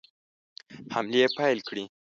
[0.93, 1.83] حملې پیل کړې.